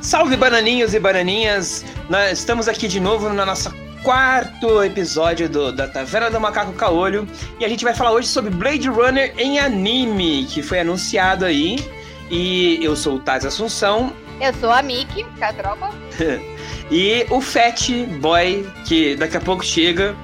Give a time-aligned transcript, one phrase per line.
[0.00, 1.84] Salve bananinhos e bananinhas!
[2.08, 3.70] Nós estamos aqui de novo na nossa
[4.02, 8.50] quarto episódio do, da Taverna do Macaco Caolho e a gente vai falar hoje sobre
[8.50, 11.76] Blade Runner em anime, que foi anunciado aí.
[12.30, 14.12] E eu sou o Taz Assunção.
[14.40, 15.90] Eu sou a Miki, Catropa.
[16.90, 17.88] e o Fat
[18.20, 20.16] Boy, que daqui a pouco chega.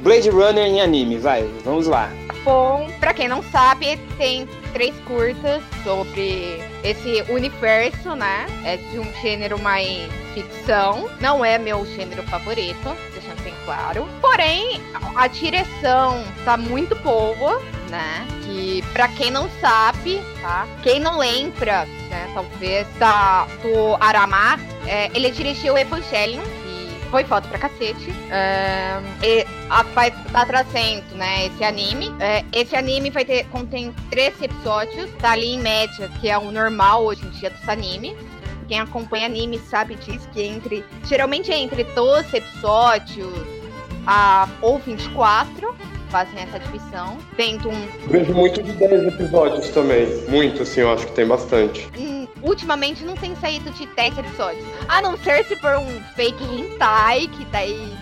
[0.00, 2.10] Blade Runner em anime, vai, vamos lá.
[2.44, 8.46] Bom, pra quem não sabe, tem três curtas sobre esse universo, né?
[8.64, 11.08] É de um gênero mais ficção.
[11.20, 14.08] Não é meu gênero favorito, deixando bem claro.
[14.20, 14.80] Porém,
[15.14, 18.26] a direção tá muito boa, né?
[18.44, 20.66] Que para quem não sabe, tá?
[20.82, 22.28] Quem não lembra, né?
[22.34, 26.42] Talvez da do Aramar, é, ele dirigiu Evangelion
[27.12, 28.10] foi foto pra cacete.
[28.10, 32.08] Uh, e a, vai tá trazendo, né, esse anime.
[32.08, 36.50] Uh, esse anime vai ter, contém três episódios, tá ali em média, que é o
[36.50, 38.16] normal hoje em dia dos animes.
[38.66, 40.82] Quem acompanha anime sabe disso, que entre.
[41.04, 43.34] Geralmente é entre 12 episódios
[44.06, 45.76] a, ou 24
[46.08, 47.18] fazem essa divisão.
[47.36, 47.88] Tendo um.
[48.08, 50.06] Vejo muito de 10 episódios também.
[50.28, 51.90] Muito, assim, eu acho que tem bastante.
[52.42, 54.64] Ultimamente não tem saído de 10 episódios.
[54.88, 57.92] A não ser se for um fake hentai, que daí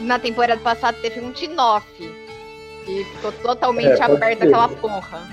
[0.00, 1.84] na temporada passada teve um 9.
[2.86, 5.26] E ficou totalmente é, aberto aquela porra.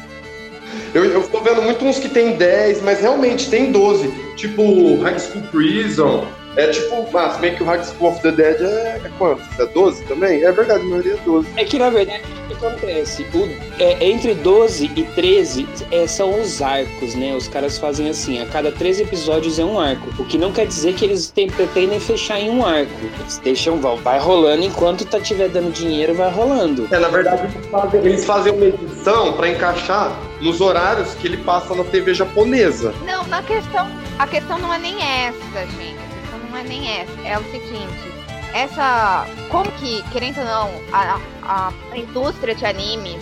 [0.93, 4.09] Eu, eu tô vendo muito uns que tem 10, mas realmente tem 12.
[4.35, 6.27] Tipo High School Prison.
[6.57, 9.43] É tipo, mas meio que o High School of the Dead é, é quanto?
[9.61, 10.43] É 12 também?
[10.43, 11.47] É verdade, a maioria é 12.
[11.57, 12.23] É que na verdade
[12.55, 13.25] acontece?
[13.33, 13.49] O,
[13.81, 17.35] é, entre 12 e 13 é, são os arcos, né?
[17.35, 20.09] Os caras fazem assim, a cada 13 episódios é um arco.
[20.21, 22.91] O que não quer dizer que eles tem, pretendem fechar em um arco.
[23.19, 26.87] Eles deixam, vão, vai rolando enquanto tá tiver dando dinheiro, vai rolando.
[26.91, 31.37] É, na verdade, eles fazem, eles fazem uma edição pra encaixar nos horários que ele
[31.37, 32.93] passa na TV japonesa.
[33.05, 33.89] Não, na questão.
[34.17, 36.15] A questão não é nem essa, gente
[36.55, 37.11] não é nem essa.
[37.25, 38.14] É o seguinte,
[38.55, 39.27] essa.
[39.49, 43.21] Como que, querendo ou não, a, a, indústria de animes,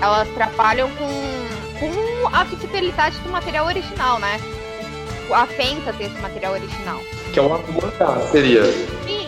[0.00, 1.08] elas trabalham com,
[1.80, 4.38] com a visibilidade do material original, né?
[5.32, 7.00] A Fenta desse material original.
[7.32, 8.64] Que é um mancá, seria.
[9.06, 9.26] Sim.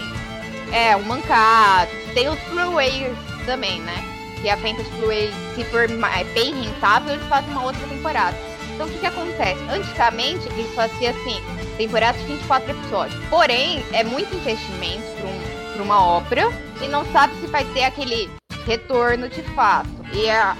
[0.72, 1.88] É, o mancá.
[2.12, 4.04] Tem os Blu-rays também, né?
[4.42, 5.88] Que a Fenta de Blu-ray, se for
[6.34, 8.36] bem rentável, eles fazem uma outra temporada.
[8.76, 9.60] Então o que, que acontece?
[9.70, 11.40] Antigamente eles faziam assim,
[11.78, 13.24] temporada de 24 episódios.
[13.30, 15.35] Porém, é muito investimento para um,
[15.82, 16.50] uma obra
[16.82, 18.30] e não sabe se vai ter aquele
[18.66, 19.88] retorno de fato.
[20.12, 20.56] E a,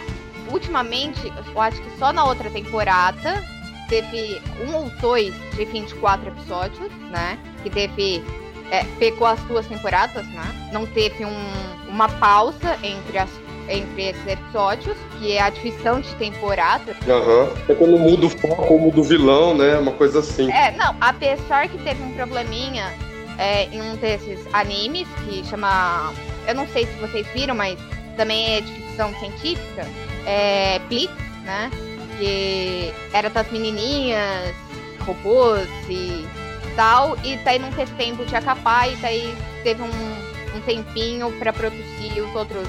[0.50, 3.42] ultimamente, eu acho que só na outra temporada
[3.88, 7.38] teve um ou dois de 24 episódios, né?
[7.62, 8.22] Que teve.
[8.70, 10.68] É, pegou as duas temporadas, né?
[10.72, 13.30] Não teve um, uma pausa entre as
[13.68, 16.96] entre esses episódios, que é a divisão de temporada.
[17.08, 17.44] Aham.
[17.44, 17.56] Uhum.
[17.68, 19.76] É quando muda o foco ou muda o vilão, né?
[19.78, 20.50] Uma coisa assim.
[20.52, 22.92] É, não, apesar que teve um probleminha
[23.38, 26.12] é, em um desses animes que chama.
[26.46, 27.78] Eu não sei se vocês viram, mas
[28.16, 29.86] também é de ficção científica.
[30.26, 31.12] É Blitz,
[31.44, 31.70] né?
[32.18, 34.54] Que era das menininhas,
[35.00, 36.26] robôs e
[36.74, 37.16] tal.
[37.24, 42.20] E daí não teve tempo de acabar, e daí teve um, um tempinho para produzir
[42.20, 42.66] os outros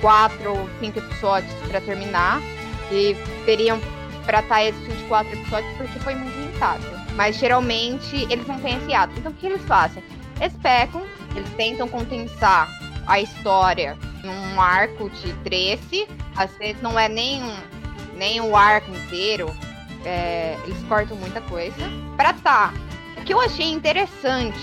[0.00, 2.40] quatro ou cinco episódios para terminar.
[2.90, 3.14] E
[3.44, 3.78] teriam
[4.24, 6.97] para estar esses 24 episódios porque foi muito rentável.
[7.18, 9.12] Mas geralmente eles não têm esse ato.
[9.18, 10.04] Então o que eles fazem?
[10.40, 11.02] Eles pegam,
[11.34, 12.68] eles tentam condensar
[13.08, 16.06] a história em um arco de 13.
[16.36, 17.42] Às vezes não é nem,
[18.14, 19.52] nem o arco inteiro.
[20.04, 21.76] É, eles cortam muita coisa.
[22.16, 22.72] Pra tá.
[23.16, 24.56] O que eu achei interessante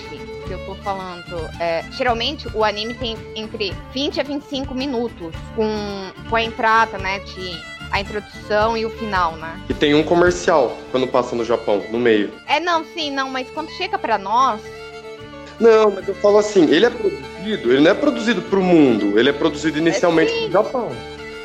[0.47, 6.29] que eu tô falando, é, geralmente o anime tem entre 20 a 25 minutos com,
[6.29, 9.57] com a entrada, né, de a introdução e o final, né?
[9.69, 12.29] E tem um comercial quando passa no Japão, no meio.
[12.45, 14.59] É, não, sim, não, mas quando chega para nós.
[15.61, 19.29] Não, mas eu falo assim, ele é produzido, ele não é produzido pro mundo, ele
[19.29, 20.91] é produzido inicialmente é, no Japão.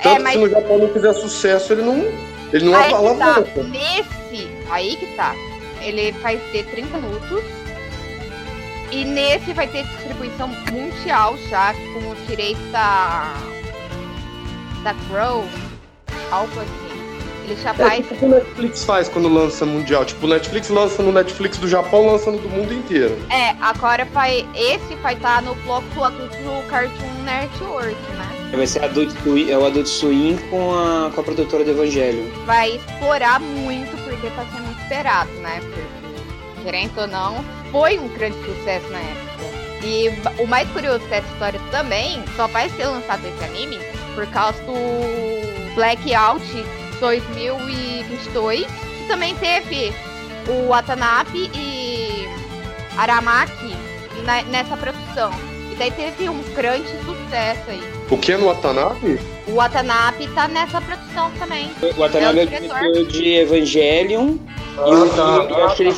[0.00, 0.32] É, Tanto é, mas...
[0.32, 2.04] que se no Japão não fizer sucesso, ele não.
[2.52, 3.42] Ele não aí alavanca.
[3.42, 3.62] Tá.
[3.62, 5.36] Nesse, aí que tá.
[5.80, 7.44] Ele vai ter 30 minutos
[8.90, 13.32] e nesse vai ter distribuição mundial já, com os direitos da.
[14.82, 15.44] da Crow,
[16.30, 16.90] algo assim.
[17.44, 18.06] Ele já é, faz.
[18.06, 20.04] Tipo o Netflix faz quando lança mundial.
[20.04, 23.18] Tipo, o Netflix lança no Netflix do Japão, lançando do mundo inteiro.
[23.30, 24.46] É, agora vai.
[24.54, 28.56] Esse vai estar tá no bloco do adulto do Cartoon Network, né?
[28.56, 29.14] Vai ser Adult
[29.48, 32.32] é o Adult Swim com a, com a produtora do Evangelho.
[32.46, 35.60] Vai explorar muito, porque tá sendo esperado, né?
[35.60, 39.30] Porque, querendo ou não, foi um grande sucesso na época.
[39.82, 43.78] E o mais curioso dessa história também só vai ser lançado esse anime
[44.14, 46.44] por causa do Blackout
[46.98, 49.92] 2022, que também teve
[50.48, 52.28] o Watanabe e
[52.96, 53.76] Aramaki
[54.24, 55.30] na, nessa produção.
[55.72, 57.82] E daí teve um grande sucesso aí.
[58.10, 59.20] O que no Watanabe?
[59.46, 61.70] O Watanabe tá nessa produção também.
[61.96, 64.36] O Watanabe é o diretor de Evangelion.
[64.76, 65.46] e o, tá.
[65.48, 65.92] eu acho que ele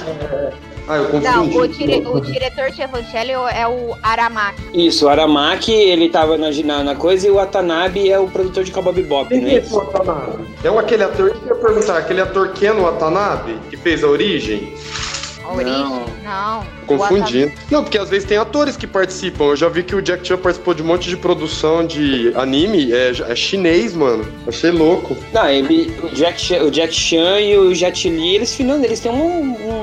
[0.88, 1.24] Ah, eu confundi.
[1.28, 4.62] Não, o, dire- o diretor de Evangelho é o Aramaki.
[4.74, 8.64] Isso, o Aramaki, ele tava na, na, na coisa e o Watanabe é o produtor
[8.64, 9.74] de Cowboy Bebop, Quem não que é é isso?
[9.76, 10.44] Watanabe?
[10.64, 14.08] É o aquele ator que eu ia perguntar, aquele ator Ken Watanabe, que fez a
[14.08, 14.74] origem?
[15.44, 16.04] A origem?
[16.24, 16.64] Não.
[16.86, 17.52] Confundindo.
[17.70, 19.46] Não, porque às vezes tem atores que participam.
[19.46, 22.92] Eu já vi que o Jack Chan participou de um monte de produção de anime.
[22.92, 24.24] É, é chinês, mano.
[24.46, 25.16] Achei louco.
[25.32, 29.10] Não, ele, o, Jack Chan, o Jack Chan e o Jet Li, eles, eles têm
[29.12, 29.81] um, um-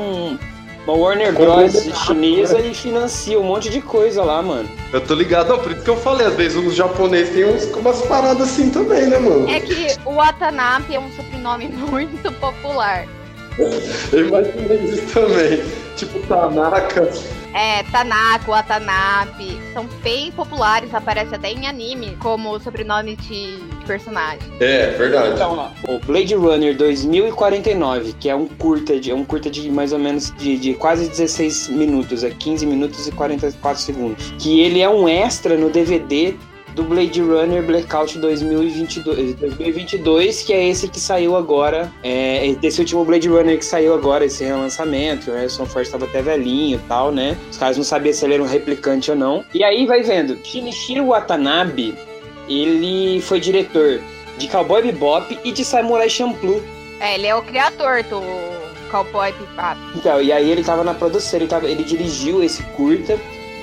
[0.90, 1.90] uma Warner Bros.
[2.06, 4.68] chinesa e financia um monte de coisa lá, mano.
[4.92, 5.58] Eu tô ligado.
[5.60, 6.28] Por isso que eu falei.
[6.28, 9.50] Às vezes os japoneses têm uns, umas paradas assim também, né, mano?
[9.50, 13.08] É que o Watanabe é um sobrenome muito popular.
[14.12, 15.64] Eu imaginei isso também.
[15.96, 17.12] Tipo, Tanaka.
[17.54, 23.60] É, Tanaka, Watanabe, são bem populares, aparece até em anime como sobrenome de
[23.90, 24.40] personagem.
[24.60, 25.34] É, verdade.
[25.34, 29.70] Então, ó, o Blade Runner 2049, que é um curta de, é um curta de
[29.72, 34.32] mais ou menos de, de quase 16 minutos, é 15 minutos e 44 segundos.
[34.38, 36.36] Que ele é um extra no DVD
[36.76, 43.04] do Blade Runner Blackout 2022, 2022 que é esse que saiu agora, é, desse último
[43.04, 47.12] Blade Runner que saiu agora, esse relançamento, o Harrison Ford estava até velhinho e tal,
[47.12, 47.36] né?
[47.50, 49.44] Os caras não sabiam se ele era um replicante ou não.
[49.52, 51.98] E aí vai vendo, Shinichiro Watanabe,
[52.50, 54.02] ele foi diretor
[54.38, 56.64] de Cowboy Bebop e de Samurai Champloo.
[57.00, 58.22] É, ele é o criador do
[58.90, 59.78] Cowboy Bebop.
[59.96, 63.20] Então, e aí ele tava na produção, ele, tava, ele dirigiu esse curta,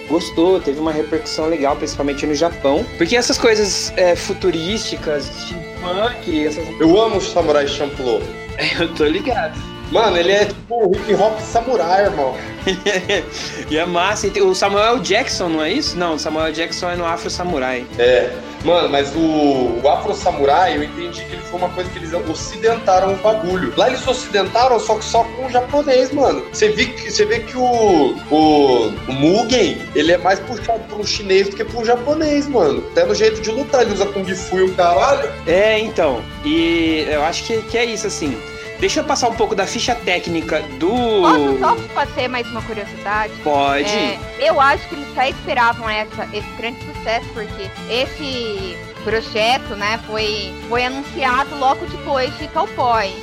[0.09, 2.87] gostou, teve uma repercussão legal, principalmente no Japão.
[2.97, 6.65] Porque essas coisas é, futurísticas, steampunk, essas...
[6.81, 8.23] Eu amo Samurai Champloo.
[8.81, 9.76] Eu tô ligado.
[9.91, 12.35] Mano, ele é tipo hip hop samurai, irmão.
[13.71, 14.27] e é massa.
[14.43, 15.97] O Samuel Jackson, não é isso?
[15.97, 17.87] Não, o Samuel Jackson é no Afro Samurai.
[17.99, 18.31] É.
[18.65, 22.13] Mano, mas o, o Afro Samurai, eu entendi que ele foi uma coisa que eles
[22.13, 23.73] ocidentaram o bagulho.
[23.77, 26.43] Lá eles ocidentaram, só que só com o japonês, mano.
[26.53, 31.07] Você vê que, você vê que o, o, o Mugen, ele é mais puxado pro
[31.07, 32.83] chinês do que pro japonês, mano.
[32.91, 35.31] Até no jeito de lutar, ele usa Kung Fu e o caralho.
[35.47, 36.21] É, então.
[36.45, 38.37] E eu acho que, que é isso, assim.
[38.79, 40.89] Deixa eu passar um pouco da ficha técnica do.
[40.91, 43.33] Posso só fazer mais uma curiosidade?
[43.43, 43.89] Pode.
[43.89, 49.99] É, eu acho que eles só esperavam essa, esse grande sucesso, porque esse projeto, né,
[50.07, 53.15] foi, foi anunciado logo depois de Cowboy.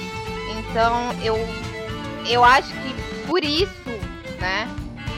[0.57, 1.37] Então, eu,
[2.27, 2.95] eu acho que
[3.27, 3.89] por isso,
[4.39, 4.67] né,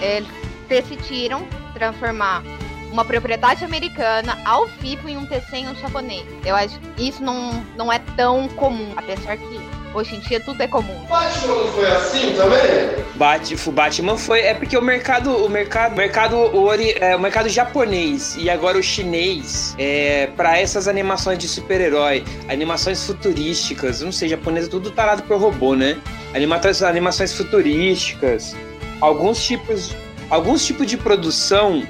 [0.01, 0.27] eles
[0.67, 2.43] decidiram transformar
[2.91, 6.25] uma propriedade americana ao vivo em um desenho japonês.
[6.45, 9.59] Eu acho que isso não, não é tão comum, apesar que
[9.95, 10.93] hoje em dia tudo é comum.
[11.09, 13.05] Batman não foi assim também?
[13.15, 14.41] Bat, o Batman foi.
[14.41, 15.31] É porque o mercado.
[15.45, 15.93] O mercado.
[15.93, 20.87] O mercado, o, ori- é, o mercado japonês e agora o chinês, é, para essas
[20.87, 25.97] animações de super-herói, animações futurísticas, não sei, japonês é tudo tarado por robô, né?
[26.33, 28.55] Animações, animações futurísticas,
[29.01, 29.95] alguns tipos.
[30.27, 31.83] Alguns tipos de produção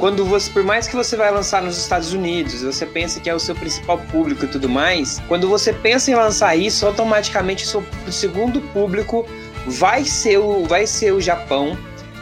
[0.00, 3.34] quando você, por mais que você vai lançar nos Estados Unidos, você pensa que é
[3.34, 7.68] o seu principal público e tudo mais, quando você pensa em lançar isso, automaticamente o
[7.68, 9.26] seu segundo público
[9.66, 11.76] vai ser o, vai ser o Japão,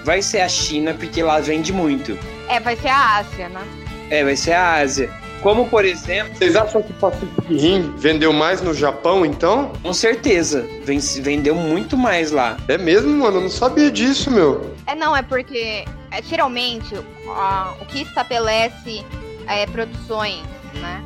[0.04, 2.18] vai ser a China, porque lá vende muito.
[2.48, 3.62] É, vai ser a Ásia, né?
[4.10, 5.10] É, vai ser a Ásia.
[5.40, 9.70] Como, por exemplo, Vocês acham que Pacific Rim vendeu mais no Japão, então?
[9.80, 12.56] com certeza, ven- vendeu muito mais lá.
[12.66, 13.36] É mesmo, mano?
[13.36, 14.74] Eu não sabia disso, meu.
[14.84, 15.84] É, não, é porque
[16.18, 16.94] é, geralmente
[17.28, 19.04] a- o que estabelece
[19.46, 20.42] é, produções,
[20.74, 21.02] né?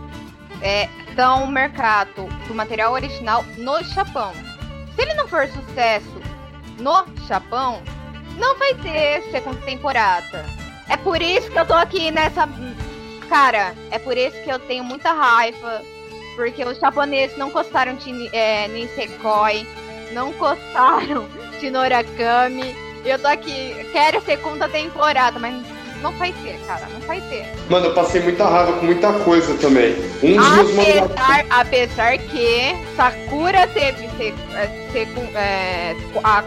[0.62, 4.32] É, são o mercado do material original no Japão.
[4.94, 6.20] Se ele não for sucesso
[6.78, 7.82] no Japão,
[8.38, 10.44] não vai ter segunda temporada.
[10.88, 12.48] É por isso que eu tô aqui nessa.
[13.28, 15.82] Cara, é por isso que eu tenho muita raiva.
[16.36, 19.66] Porque os japoneses não gostaram de é, Nisekoi,
[20.12, 21.28] não gostaram
[21.60, 22.74] de Norakami.
[23.04, 25.54] E eu tô aqui, quero segunda temporada, mas
[26.00, 27.46] não vai ter, cara, não vai ter.
[27.68, 29.94] Mano, eu passei muita raiva com muita coisa também.
[30.22, 31.10] Um dos meus mangas.
[31.10, 36.44] Apesar, apesar que Sakura teve se, é, secu- é, a,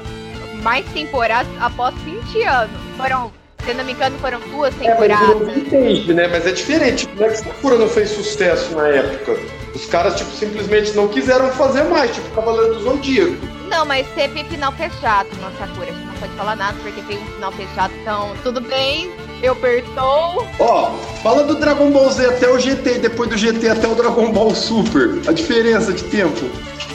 [0.62, 2.71] mais temporadas após 20 anos.
[2.97, 3.31] Foram,
[3.65, 5.53] se não me engano, foram duas É, mas temporadas.
[5.53, 6.27] vintage, né?
[6.27, 7.09] Mas é diferente.
[7.15, 9.38] Não é que Sakura não fez sucesso na época.
[9.74, 13.35] Os caras, tipo, simplesmente não quiseram fazer mais, tipo, Cavaleiro do Zodíaco.
[13.69, 16.04] Não, mas teve final fechado no Sakura.
[16.25, 17.94] Pode falar nada porque teve um final fechado.
[18.01, 19.12] Então, tudo bem.
[19.44, 20.48] Eu pertou.
[20.60, 20.91] Ó,
[21.22, 24.55] fala do Dragon Ball Z até o GT, depois do GT até o Dragon Ball
[24.55, 25.22] Super.
[25.27, 26.50] A diferença de tempo.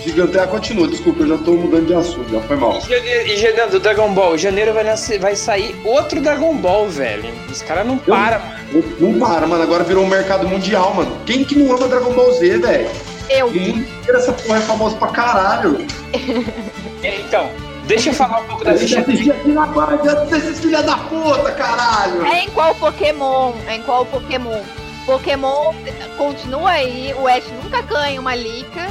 [0.04, 2.78] Gigante, ah, continua, desculpa, eu já tô mudando de assunto, já foi mal.
[2.78, 7.30] E chegando do Dragon Ball, em janeiro vai, nascer, vai sair outro Dragon Ball, velho.
[7.48, 8.84] Os caras não param, mano.
[8.98, 11.16] Não, não para, mano, agora virou um mercado mundial, mano.
[11.26, 12.90] Quem que não ama Dragon Ball Z, velho?
[13.28, 13.46] Eu.
[13.46, 15.86] O inteiro essa porra é famosa pra caralho.
[17.02, 17.48] Então,
[17.90, 21.50] deixa eu falar um pouco da ficha assistir aqui na página desses filha da puta,
[21.52, 22.24] caralho.
[22.24, 23.52] É em qual Pokémon?
[23.66, 24.62] É em qual Pokémon?
[25.04, 25.74] Pokémon
[26.16, 28.86] continua aí, o Ash nunca ganha uma lica.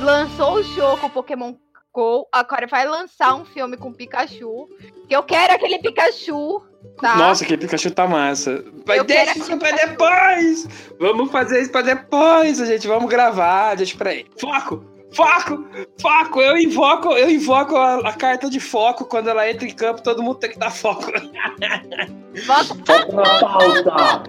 [0.00, 1.54] Lançou o show com o Pokémon
[1.92, 4.68] Go, agora vai lançar um filme com Pikachu.
[5.08, 6.62] Que eu quero aquele Pikachu,
[7.00, 7.16] tá?
[7.16, 8.64] Nossa, aquele Pikachu tá massa.
[8.86, 10.68] Vai Eu deixa isso pra depois!
[10.98, 12.86] Vamos fazer isso pra depois, gente.
[12.86, 14.26] Vamos gravar, deixa pra aí.
[14.38, 14.91] Foco!
[15.14, 15.64] Foco!
[16.00, 16.40] Foco!
[16.40, 19.04] Eu invoco, eu invoco a, a carta de foco.
[19.04, 21.04] Quando ela entra em campo, todo mundo tem que dar foco.
[22.86, 24.22] Foca na pauta.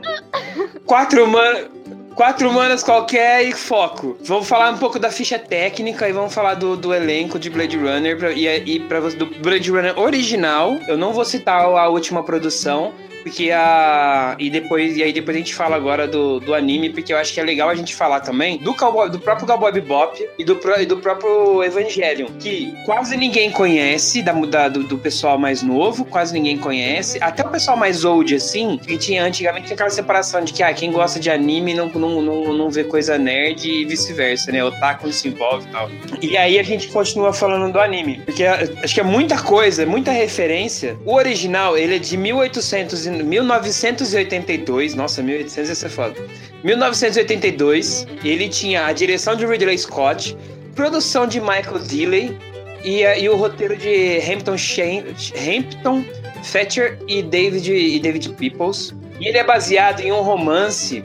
[0.86, 1.84] Quatro humanos.
[2.16, 4.16] Quatro humanas qualquer e foco.
[4.22, 7.76] Vamos falar um pouco da ficha técnica e vamos falar do, do elenco de Blade
[7.76, 10.78] Runner pra, e, e pra, do Blade Runner original.
[10.88, 14.36] Eu não vou citar a última produção, porque a.
[14.38, 17.34] E depois, e aí depois a gente fala agora do, do anime, porque eu acho
[17.34, 20.60] que é legal a gente falar também do, Cowboy, do próprio Cowboy Bebop e do,
[20.80, 26.06] e do próprio Evangelion, que quase ninguém conhece, da, da- do, do pessoal mais novo,
[26.06, 27.18] quase ninguém conhece.
[27.22, 30.74] Até o pessoal mais old, assim, que tinha antigamente tinha aquela separação de que ah,
[30.74, 34.64] quem gosta de anime não, não, não, não vê coisa nerd e vice-versa, né?
[34.64, 35.90] Otaku não se envolve e tal.
[36.22, 39.86] E aí a gente continua falando do anime, porque ah, acho que é muita coisa,
[39.86, 40.98] muita referência.
[41.06, 46.16] O original, ele é de 1800 e 1982, nossa, 1800 ia ser foda.
[46.64, 50.38] 1982, ele tinha a direção de Ridley Scott,
[50.76, 52.38] produção de Michael Dilley
[52.84, 55.04] e, a- e o roteiro de Hampton, Shane,
[55.36, 56.04] Hampton
[56.44, 58.94] Fetcher e David, e David Peoples.
[59.20, 61.04] E ele é baseado em um romance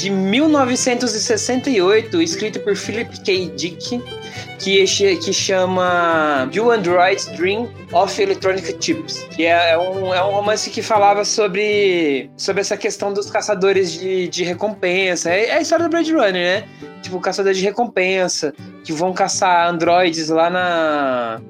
[0.00, 3.48] de 1968, escrito por Philip K.
[3.56, 4.02] Dick,
[4.58, 9.24] que, que chama You Android's Dream of Electronic Chips.
[9.34, 13.90] Que é, é um, é um romance que falava sobre, sobre essa questão dos caçadores
[13.92, 15.30] de, de recompensa.
[15.30, 16.64] É, é a história do Blade Runner, né?
[17.00, 18.52] Tipo, caçador de recompensa,
[18.84, 21.40] que vão caçar androides lá na.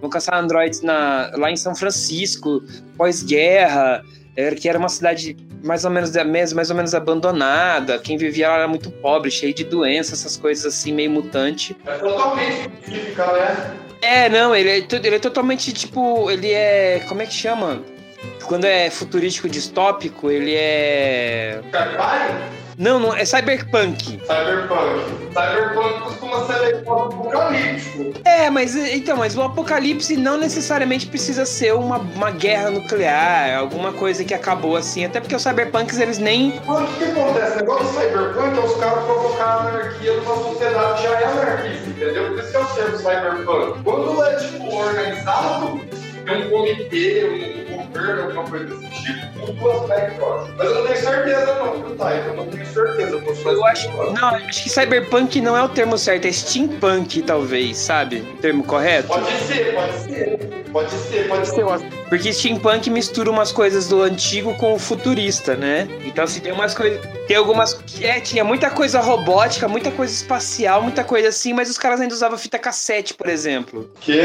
[0.00, 2.62] Vão caçar androides na, lá em São Francisco,
[2.96, 4.04] pós-guerra,
[4.36, 7.98] era- que era uma cidade mais ou menos mais, mais ou menos abandonada.
[7.98, 11.76] Quem vivia lá era muito pobre, cheio de doenças, essas coisas assim, meio mutante.
[11.86, 13.76] É totalmente né?
[14.00, 16.30] É, não, ele é, ele é totalmente tipo.
[16.30, 17.04] Ele é.
[17.08, 17.82] Como é que chama?
[18.44, 21.60] Quando é futurístico distópico, ele é.
[21.72, 22.67] Sci-fi?
[22.78, 24.20] Não, não, é cyberpunk.
[24.24, 25.00] Cyberpunk.
[25.34, 28.20] Cyberpunk costuma ser apocalíptico.
[28.24, 33.92] É, mas então, mas o apocalipse não necessariamente precisa ser uma, uma guerra nuclear, alguma
[33.92, 35.04] coisa que acabou assim.
[35.04, 36.60] Até porque os cyberpunks eles nem.
[36.64, 37.52] Mano, o que, que acontece?
[37.52, 41.24] O negócio do cyberpunk é os caras provocar a anarquia numa sociedade que já é
[41.24, 42.28] anarquista, entendeu?
[42.28, 43.82] Por isso que é o termo cyberpunk.
[43.82, 45.80] Quando é, tipo, organizado,
[46.24, 50.54] tem um comitê, um governo, alguma coisa desse tipo, duplo aspecto, eu acho.
[50.56, 52.14] Mas eu não tenho certeza não, viu, tá?
[52.14, 53.10] Eu não tenho certeza.
[53.10, 57.22] Eu, posso Eu acho, não, acho que cyberpunk não é o termo certo, é steampunk,
[57.22, 58.18] talvez, sabe?
[58.18, 59.08] O termo correto?
[59.08, 60.38] Pode ser, pode ser.
[60.72, 61.64] Pode ser, pode ser.
[62.08, 65.86] Porque steampunk mistura umas coisas do antigo com o futurista, né?
[66.04, 67.00] Então, assim, tem umas coisas.
[67.26, 67.78] Tem algumas.
[68.00, 72.14] É, tinha muita coisa robótica, muita coisa espacial, muita coisa assim, mas os caras ainda
[72.14, 73.90] usavam fita cassete, por exemplo.
[74.00, 74.22] Que?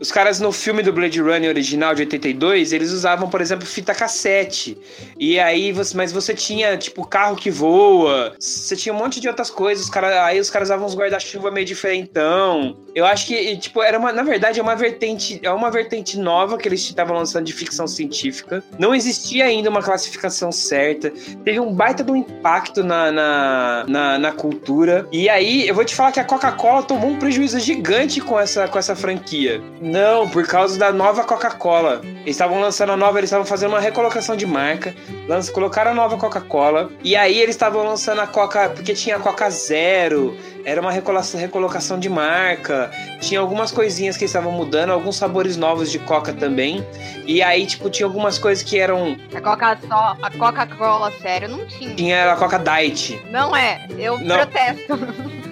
[0.00, 3.94] Os caras no filme do Blade Runner original de 82, eles usavam, por exemplo, fita
[3.94, 4.78] cassete.
[5.18, 9.28] E aí, você, mas você tinha, tipo, carro que voa, você tinha um monte de
[9.28, 9.84] outras coisas.
[9.84, 12.78] Os cara, aí os caras usavam uns guarda-chuva meio diferentão.
[12.94, 16.56] Eu acho que, tipo, era uma, na verdade, é uma vertente, é uma vertente nova
[16.56, 18.62] que eles estavam lançando de ficção científica.
[18.78, 21.12] Não existia ainda uma classificação certa.
[21.44, 25.06] Teve um baita de um impacto na, na, na, na cultura.
[25.12, 28.68] E aí, eu vou te falar que a Coca-Cola tomou um prejuízo gigante com essa,
[28.68, 29.60] com essa franquia.
[29.80, 32.00] Não, por causa da nova Coca-Cola.
[32.04, 34.94] Eles estavam lançando a nova, eles estavam fazendo uma recolocação de marca,
[35.26, 39.18] lanç, colocaram a nova Coca-Cola, e aí eles estavam lançando a Coca, porque tinha a
[39.18, 42.90] Coca Zero, era uma recolocação, de marca,
[43.20, 46.86] tinha algumas coisinhas que estavam mudando, alguns sabores novos de Coca também,
[47.26, 49.16] e aí, tipo, tinha algumas coisas que eram.
[49.34, 51.94] A Coca só, a Coca-Cola, sério, não tinha.
[51.94, 53.20] Tinha a Coca Diet.
[53.30, 54.36] Não é, eu Não.
[54.36, 54.98] protesto.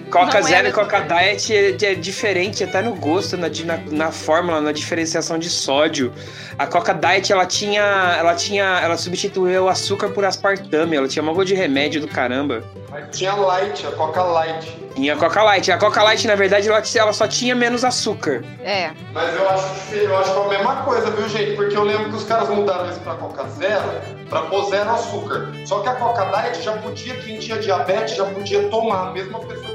[0.09, 4.11] Coca Zero é e Coca Diet é, é, diferente até no gosto, na, na, na,
[4.11, 6.11] fórmula, na diferenciação de sódio.
[6.57, 11.21] A Coca Diet, ela tinha, ela tinha, ela substituiu o açúcar por aspartame, ela tinha
[11.21, 12.63] uma gosto de remédio do caramba.
[12.89, 14.77] Mas tinha light, a Coca Light.
[14.95, 15.71] Tinha a Coca Light.
[15.71, 18.43] A Coca Light, na verdade, ela, ela só tinha menos açúcar.
[18.63, 18.91] É.
[19.13, 21.55] Mas eu acho, eu acho que é a mesma coisa, viu, gente?
[21.55, 25.51] Porque eu lembro que os caras mudaram isso pra Coca Zero, pra pôr zero açúcar.
[25.65, 29.45] Só que a Coca Diet já podia, quem tinha diabetes, já podia tomar, a pessoa
[29.45, 29.68] que não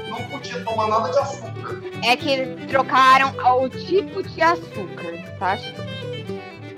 [0.45, 1.81] podia tomar nada de açúcar.
[2.03, 5.57] É que eles trocaram o tipo de açúcar, tá?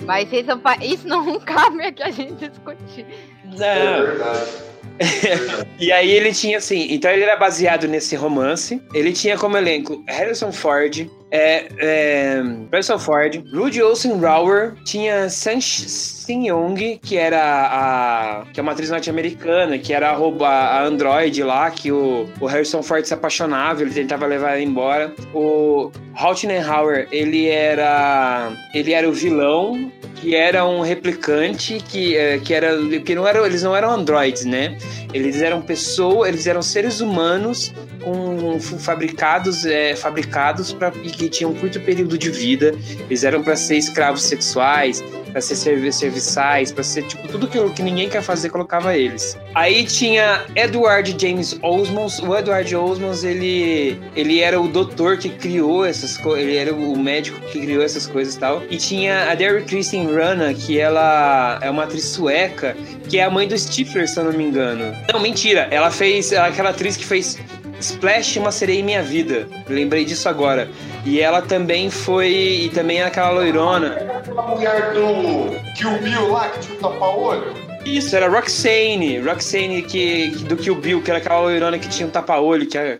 [0.05, 3.05] Mas isso, isso não cabe aqui a gente discutir.
[3.45, 3.65] Não.
[3.65, 4.67] É verdade.
[5.79, 8.81] e aí ele tinha assim, então ele era baseado nesse romance.
[8.93, 15.59] Ele tinha como elenco Harrison Ford, é, é, Harrison Ford, Rudy Olsen Rauer, tinha San
[15.59, 21.43] Sin Young, que era a que é uma atriz norte-americana, que era a, a android
[21.43, 25.13] lá, que o, o Harrison Ford se apaixonava, ele tentava levar ela embora.
[25.33, 32.53] O Hauer, ele era ele era o vilão que era um replicante que, é, que
[32.53, 34.77] era que não eram eles não eram androids, né?
[35.13, 37.73] Eles eram pessoas, eles eram seres humanos
[38.07, 42.73] com fabricados é, fabricados para que tinham um curto período de vida.
[43.09, 47.69] Eles eram para ser escravos sexuais, para ser servi serviçais, para ser tipo tudo aquilo
[47.71, 49.37] que ninguém quer fazer colocava eles.
[49.53, 52.21] Aí tinha Edward James Osmond.
[52.25, 56.97] O Edward Osmond ele ele era o doutor que criou essas coisas, ele era o
[56.97, 58.63] médico que criou essas coisas e tal.
[58.69, 62.75] E tinha a Derry Kristen Rana, que ela é uma atriz sueca,
[63.09, 64.95] que é a mãe do Stifler, se eu não me engano.
[65.11, 67.37] Não, mentira, ela fez aquela atriz que fez
[67.79, 69.47] Splash, uma sereia em minha vida.
[69.67, 70.69] Lembrei disso agora.
[71.05, 72.29] E ela também foi.
[72.29, 73.95] E também é aquela loirona.
[73.95, 77.53] Aquela mulher do Kill Bill lá que tinha o tapa-olho?
[77.85, 79.19] Isso, era Roxane.
[79.19, 82.99] Roxane que, do Kill Bill, que era aquela loirona que tinha um tapa-olho, que era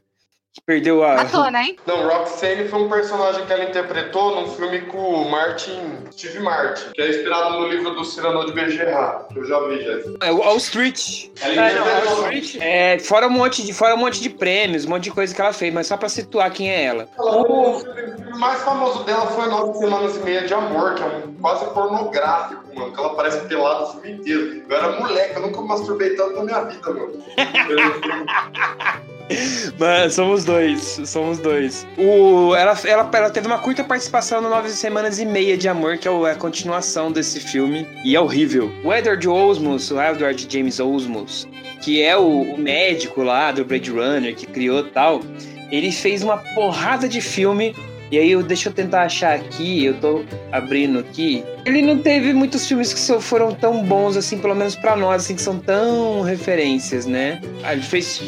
[0.58, 1.18] que perdeu a.
[1.18, 1.76] Matou, né?
[1.86, 5.80] Não, Roxane foi um personagem que ela interpretou num filme com o Martin,
[6.12, 9.84] Steve Martin, que é inspirado no livro do Cyrano de Bergerac, que eu já vi
[9.84, 10.28] já.
[10.28, 11.30] É o All Street.
[11.42, 12.58] Ela é, não, All Street.
[12.60, 15.40] É, fora um monte de fora um monte de prêmios, um monte de coisa que
[15.40, 17.08] ela fez, mas só pra situar quem é ela.
[17.18, 17.78] o...
[17.78, 21.66] o mais famoso dela foi Nove Semanas e Meia de Amor, que é um quase
[21.74, 24.64] pornográfico, mano, que ela parece pelada o filme inteiro.
[24.68, 27.24] Eu era moleque, eu nunca masturbei tanto na minha vida, mano.
[29.78, 31.86] Mas somos dois, somos dois.
[31.98, 35.98] O, ela, ela, ela teve uma curta participação no Nove Semanas e Meia de Amor,
[35.98, 38.72] que é, a continuação desse filme, e é horrível.
[38.84, 41.48] O Edward Osmos, o Edward James Osmos,
[41.82, 45.22] que é o, o médico lá do Blade Runner, que criou tal,
[45.70, 47.76] ele fez uma porrada de filme
[48.12, 51.44] e aí, eu, deixa eu tentar achar aqui, eu tô abrindo aqui.
[51.66, 55.36] Ele não teve muitos filmes que foram tão bons, assim, pelo menos para nós, assim,
[55.36, 57.42] que são tão referências, né?
[57.64, 58.22] Ah, ele fez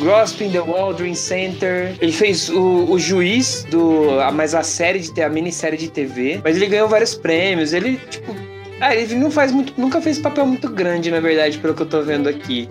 [0.00, 5.28] Grasp the Waldron Center, ele fez o, o Juiz, do, mas a série de a
[5.28, 8.34] minissérie de TV, mas ele ganhou vários prêmios, ele, tipo...
[8.78, 11.86] Ah, ele não faz muito, nunca fez papel muito grande, na verdade, pelo que eu
[11.86, 12.68] tô vendo aqui.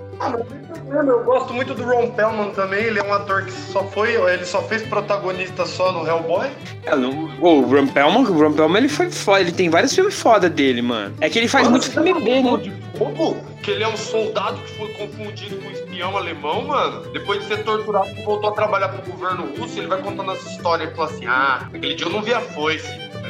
[0.92, 2.84] Ah, eu gosto muito do Ron Pellman também.
[2.84, 6.50] Ele é um ator que só foi, ele só fez protagonista só no Hellboy.
[6.84, 7.10] É, no,
[7.42, 10.82] o Ron Pellman, o Ron Pellman ele foi foda, ele tem vários filmes foda dele,
[10.82, 11.16] mano.
[11.22, 12.58] É que ele faz muito filme B, né?
[12.58, 13.38] De fogo?
[13.64, 17.02] Que ele é um soldado que foi confundido com um espião alemão, mano.
[17.12, 19.80] Depois de ser torturado, voltou a trabalhar pro governo russo.
[19.80, 22.42] Ele vai contando essa história e fala assim: Ah, aquele dia eu não vi a
[22.42, 22.88] foice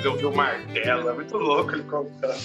[0.08, 1.10] eu vi o martelo.
[1.10, 2.36] É muito louco ele comprar.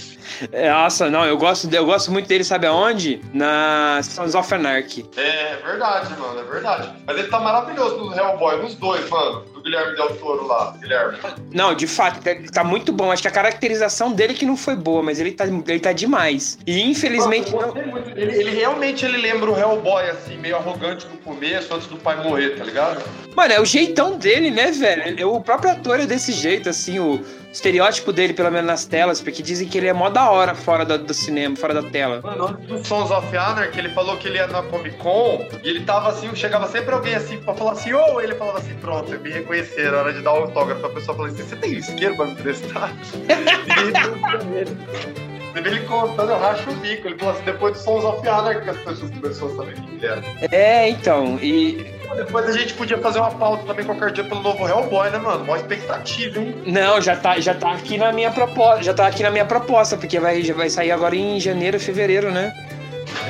[0.52, 3.20] É, nossa, não, eu gosto, eu gosto muito dele, sabe aonde?
[3.32, 5.08] Na Sons of Anarchy.
[5.16, 6.90] É, é verdade, mano, é verdade.
[7.06, 9.44] Mas ele tá maravilhoso no Hellboy, nos dois, mano.
[9.52, 11.18] Do Guilherme Del Toro lá, Guilherme.
[11.52, 13.12] Não, de fato, ele tá muito bom.
[13.12, 16.58] Acho que a caracterização dele que não foi boa, mas ele tá, ele tá demais.
[16.66, 17.52] E infelizmente.
[17.52, 17.98] Nossa, não...
[18.16, 22.16] ele, ele, realmente ele lembra o Hellboy, assim, meio arrogante no começo, antes do pai
[22.22, 23.02] morrer, tá ligado?
[23.34, 25.30] Mano, é o jeitão dele, né, velho?
[25.30, 29.42] O próprio ator é desse jeito, assim, o estereótipo dele, pelo menos nas telas, porque
[29.42, 32.20] dizem que ele é mó da hora fora do, cinema, fora da tela.
[32.22, 35.80] Mano, do Sons of Anarchy, ele falou que ele ia na Comic Con e ele
[35.80, 38.20] tava assim, chegava sempre alguém assim pra falar assim, ô, oh!
[38.20, 40.86] ele falava assim, pronto, me reconheceram, hora de dar o autógrafo.
[40.86, 42.92] A pessoa falou assim, você tem isqueiro pra me prestar?
[45.54, 47.08] ele contando, eu racho o bico.
[47.08, 49.94] Ele falou assim, depois do Sons of Anarchy que as pessoas começaram a saber quem
[49.94, 50.22] ele era.
[50.50, 54.66] É, então, e depois a gente podia fazer uma pauta também qualquer dia pelo novo
[54.66, 55.44] Hellboy, né, mano?
[55.44, 56.54] Mó expectativa, hein?
[56.66, 58.82] Não, já tá, já tá aqui na minha proposta.
[58.82, 62.30] Já tá aqui na minha proposta, porque vai, já vai sair agora em janeiro, fevereiro,
[62.30, 62.52] né?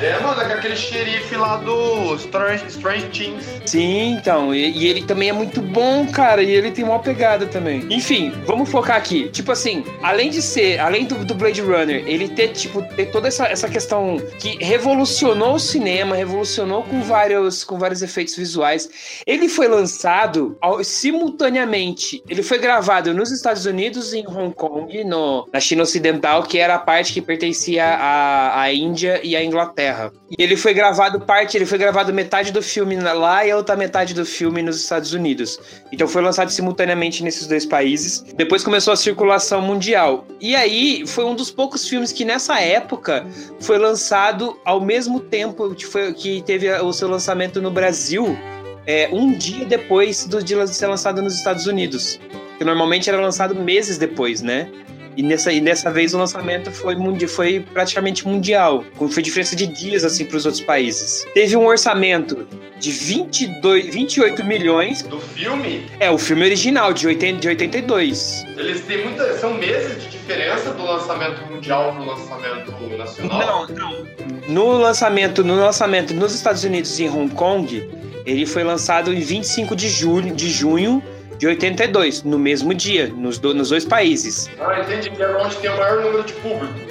[0.01, 3.61] É, mano, é aquele xerife lá do Strange, Strange Things.
[3.67, 4.53] Sim, então.
[4.53, 6.41] E, e ele também é muito bom, cara.
[6.41, 7.85] E ele tem uma pegada também.
[7.87, 9.29] Enfim, vamos focar aqui.
[9.29, 13.27] Tipo assim, além de ser, além do, do Blade Runner, ele ter, tipo, ter toda
[13.27, 19.21] essa, essa questão que revolucionou o cinema, revolucionou com vários, com vários efeitos visuais.
[19.27, 22.23] Ele foi lançado ao, simultaneamente.
[22.27, 26.57] Ele foi gravado nos Estados Unidos e em Hong Kong, no, na China Ocidental, que
[26.57, 29.90] era a parte que pertencia à Índia e à Inglaterra.
[30.37, 33.75] E ele foi gravado parte, ele foi gravado metade do filme lá e a outra
[33.75, 35.59] metade do filme nos Estados Unidos.
[35.91, 38.21] Então foi lançado simultaneamente nesses dois países.
[38.35, 40.25] Depois começou a circulação mundial.
[40.39, 43.25] E aí foi um dos poucos filmes que nessa época
[43.59, 48.37] foi lançado ao mesmo tempo que, foi, que teve o seu lançamento no Brasil,
[48.85, 52.19] é, um dia depois do de ser lançado nos Estados Unidos.
[52.57, 54.69] Que normalmente era lançado meses depois, né?
[55.15, 58.83] E nessa, e dessa vez o lançamento foi, mundi, foi praticamente mundial.
[59.09, 61.25] Foi diferença de dias assim para os outros países.
[61.33, 62.47] Teve um orçamento
[62.79, 65.03] de 22, 28 milhões.
[65.03, 65.85] Do filme?
[65.99, 68.45] É, o filme original, de, 80, de 82.
[68.57, 69.37] Eles têm muita.
[69.37, 73.67] São meses de diferença do lançamento mundial pro lançamento nacional?
[73.67, 74.07] Não, não.
[74.47, 77.89] No lançamento, no lançamento nos Estados Unidos e em Hong Kong,
[78.25, 81.03] ele foi lançado em 25 de julho, de junho
[81.41, 84.47] de 82, no mesmo dia, nos, do, nos dois países.
[84.59, 85.09] Ah, entendi.
[85.09, 86.71] Que é onde tem o maior número de público.